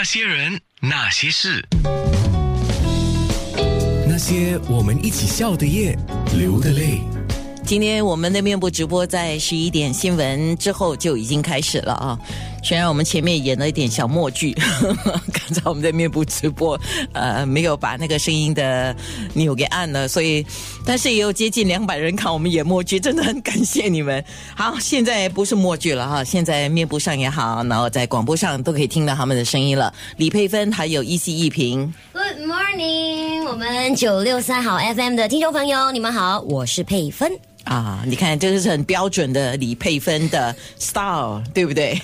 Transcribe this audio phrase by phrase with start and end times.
[0.00, 1.62] 那些人，那些事，
[4.08, 5.94] 那些我们一起笑的夜，
[6.34, 7.02] 流的泪。
[7.66, 12.18] 今天我们的面部直播在十一点新闻之后就已经开始了啊。
[12.62, 14.52] 虽然我们前面演了一点小默剧，
[15.32, 16.78] 刚才我们在面部直播
[17.12, 18.94] 呃没有把那个声音的
[19.34, 20.46] 钮给按了，所以
[20.86, 24.24] 但是也有接近两百人看我们演默剧，真的很感谢你们。
[24.54, 29.92] 好，现在不是默剧了哈，现在面部上也好，然后在广播上都可以听到他们的声音了。
[30.16, 31.92] 李佩芬还有一 C 一平。
[32.12, 37.49] Good morning，我们九六三好 FM 的听众朋友，你们好，我是佩芬。
[37.64, 42.00] 啊，你看这个是很标准的李佩芬的 style，对不对？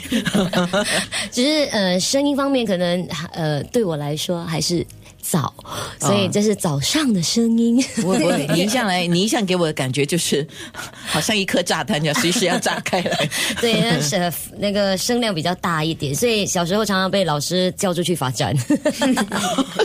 [1.32, 4.86] 只是呃，声音方面可能呃，对我来说还是
[5.20, 5.52] 早，
[5.98, 7.82] 所以这是早上的声音。
[7.96, 10.46] 不会不会， 你一向来，你一向给我的感觉就是，
[11.06, 13.28] 好像一颗炸弹要随时要炸开来。
[13.60, 18.54] 对，那是那个声量比较大一点，所以小时候常常被老师叫出去罚站。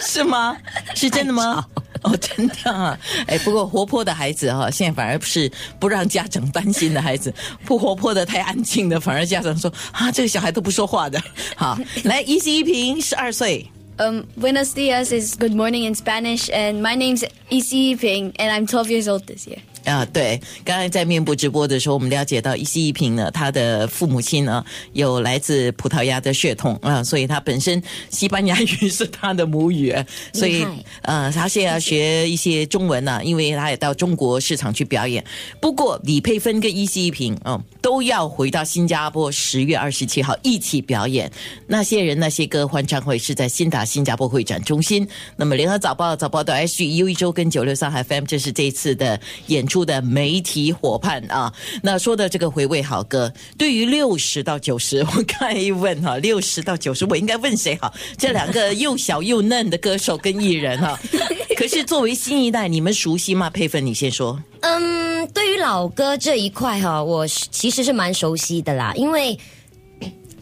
[0.02, 0.56] 是吗？
[0.94, 1.66] 是真的吗？
[2.04, 2.98] 哦，真的啊！
[3.28, 7.34] 哎，不过活泼的孩子哈、现在反而是不让家长担心的孩子，
[7.66, 11.22] 不活泼的、太安静的，反而家长说啊，这个小孩都不说话的。
[11.56, 13.68] 好，来，一 C 一平，十二岁。
[13.98, 18.90] Um, buenos dias is good morning in Spanish, and my name's Isi Ping, and I'm 12
[18.90, 19.60] years old this year.
[19.86, 29.96] 啊，对，刚才在面部直播的时候，我们了解到一西一平呢，他的父母亲呢有来自葡萄牙的血统啊，所以他本身西班牙语是他的母语，
[30.34, 30.66] 所以
[31.02, 35.24] 呃，他现在要学一些中文呢、因为他也到中国市场去表演。
[35.60, 41.32] 不过李佩芬跟一西一平，嗯，都要回到新加坡十月二十七号一起表演。
[41.68, 45.08] 那些人那些歌欢唱会是在新达新加坡会展中心。
[45.36, 51.54] 那么联合早报、早报的 S G U 一周跟九六三 FM，这是这一次的演出的媒体伙伴啊。
[51.82, 57.94] 那说的这个回味好歌，对于六十到九十，我刚一问哈、 六十到九十，我应该问谁好？
[58.18, 61.00] 这两个又小又嫩的歌手跟艺人哈、
[61.56, 63.50] 可是作为新一代，你们熟悉吗？
[63.50, 64.38] 佩芬，你先说。
[64.60, 69.40] 嗯，对于老歌这一块哈，我其实是蛮熟悉的啦，因为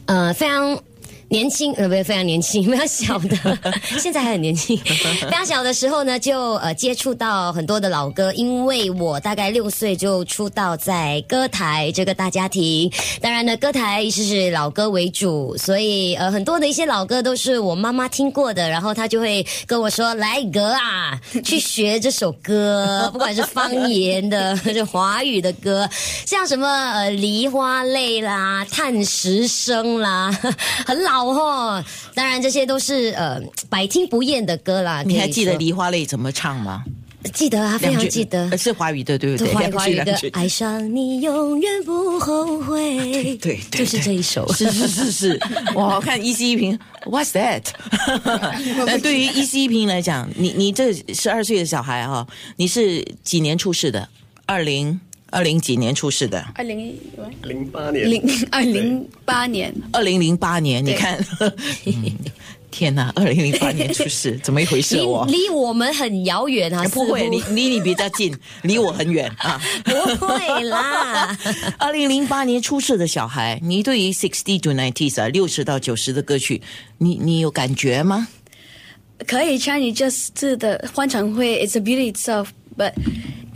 [0.08, 0.81] 呃非常。
[1.30, 3.38] 年轻呃不是非常年轻， 非常小的，
[4.00, 4.76] 现在还很年轻。
[4.84, 12.92] 非常小的时候呢，就呃接触到很多的老歌，因为我大概六岁就出道在歌台这个大家庭。
[13.22, 25.88] 当然呢，歌台是是老歌为主，所以呃很多的一些老歌都是我妈妈听过的，然后她就会跟我说：“来哥啊，去学这首歌，不管是方言的、还是华语的歌，
[26.26, 30.32] 像什么呃梨花泪啦、叹石声啦，
[30.88, 31.84] 很老哦。
[32.13, 35.03] 当然这些都是呃百听不厌的歌啦。
[35.06, 36.84] 你还记得《梨花泪》怎么唱吗？
[37.34, 38.57] 记得啊，非常记得呃。
[38.57, 39.53] 是华语的，对不对？
[39.72, 42.80] 华语的爱上你永远不后悔》，
[43.12, 44.52] 对对对就是这一首。
[44.53, 45.40] 是是是是，
[45.75, 45.96] 哇！
[45.96, 47.63] 我看一 C 一平，What's that？
[48.86, 52.25] 那 对于一 C 一平来讲，你你这十二岁的小孩哈、
[52.56, 54.07] 你是几年出世的？
[54.46, 55.00] 二零
[55.32, 56.44] 二零几年出世的？
[56.56, 56.98] 二零
[57.44, 61.18] 零八年，零二零八年，二零零八年，你看，
[61.86, 62.16] 嗯
[62.72, 65.26] 天哪，二零零八年出世， 怎么一回事离我？
[65.26, 68.32] 离我们很遥远啊，不会，离离你比较近，
[68.62, 69.60] 离我很远啊。
[69.84, 69.92] 不
[70.28, 71.36] 会啦。
[71.80, 76.62] 二零零八年出世的小孩，你对于 sixty to nineties 啊，六十到九十的歌曲，
[77.00, 78.28] 你你有感觉吗？
[79.26, 82.94] 可以参与这次的欢唱会，It's a beauty itself, but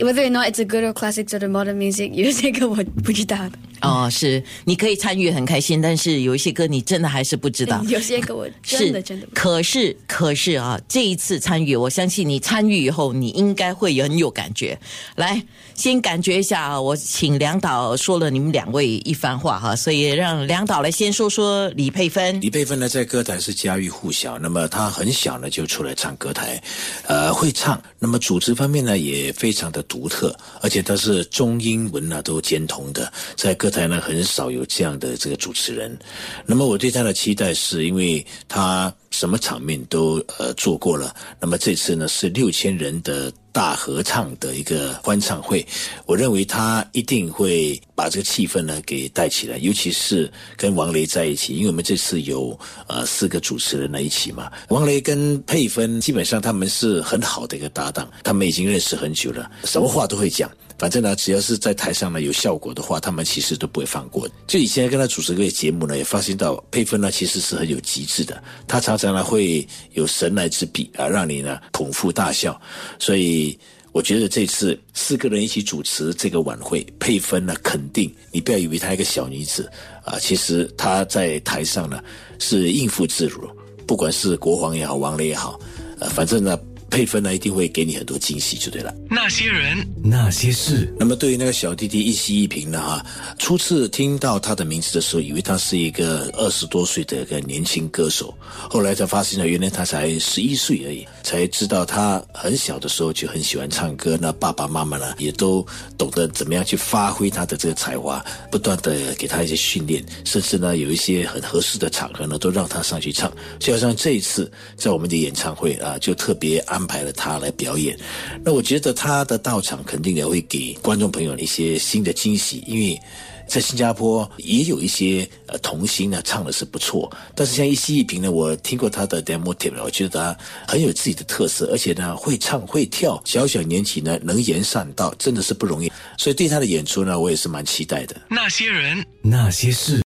[0.00, 7.82] whether or not it's a good or classics or the modern music，有些歌我不知道的，哦，是，你可以参与很开心，但是有一些歌你真的还是不知道。
[7.88, 9.26] 有些歌我真的真的。
[9.34, 14.78] 可是可是啊，这一次参与，我相信你参与以后，你应该会很有感觉。
[15.16, 15.42] 来，
[15.74, 22.40] 先感觉一下啊，我请梁导说了你们两位一番话哈，所以让梁导来先说说李佩芬。
[22.40, 24.38] 李佩芬呢，在歌坛是家喻户晓。
[24.38, 26.62] 那么她很小呢就出来唱歌台，
[27.06, 27.80] 呃，会唱。
[27.98, 35.98] 那么组织方面呢也非常的独特，而且她是中英文呢都兼通的，在歌台呢很少有这样的这个主持人。
[36.44, 41.16] 那么我对他的期待是因为他什么场面都呃做过了。
[41.40, 43.32] 那么这次呢是六千人的。
[43.54, 45.64] 大合唱的一个欢唱会，
[46.06, 52.58] 我认为他一定会把这个气氛呢给带起来，尤其是跟王雷在一起，因为我们这次有
[52.88, 60.50] 呃四个主持人在一起嘛，王雷跟佩芬基本上他们是很好的一个搭档，他们已经认识很久了，什么话都会讲。
[60.76, 64.28] 反正呢，只要是在台上呢有效果的话，他们其实都不会放过。
[64.46, 72.60] 就以前跟他主持个节目呢，也发现到佩芬呢其实是很有极致的，他常常呢会有神来之笔啊，让你呢捧腹大笑。
[72.98, 73.56] 所以
[73.92, 79.70] 我觉得这次四个人一起主持这个晚会，佩芬呢肯定，你不要以为她一个小女子
[80.04, 82.02] 啊，其实她在台上呢
[82.38, 83.48] 是应付自如。
[83.86, 85.58] 不管是国王也好，王雷也好，
[86.00, 86.58] 呃，反正呢。
[86.94, 88.94] 配分呢，一定会给你很多惊喜，就对了。
[89.10, 90.94] 那些人，那些事。
[90.96, 93.04] 那么对于那个小弟弟一西一平呢，哈，
[93.36, 98.32] 初次听到他的名字的时候，以为他是一个二十多岁的一个年轻歌手，
[98.70, 105.66] 后来才发现呢，原来他才十一岁而已，才知道他很小的时候就很喜欢唱歌，那爸爸妈妈呢也都
[105.98, 113.32] 懂得怎么样去发挥他的这个才华，不断的给他一些训练，甚至呢有一些很合适的场合呢，都让他上去唱。
[113.58, 116.83] 就好像这一次在我们的演唱会啊，就特别安。
[116.84, 117.98] 安排了他来表演，
[118.44, 123.00] 那我觉得他的到场肯定也会给观众朋友一些新的惊喜，因为
[123.48, 130.38] 在新加坡也有一些呃童星呢唱的是不错，但是像一西一平呢，我听过他的 demo tape，我觉得他
[130.72, 138.14] 很有自己的特色，而且呢会唱会跳，小小年纪呢能言善道，真的是不容易，所以对他的演出呢，我也是蛮期待的。
[138.28, 140.02] 那些人，那些事。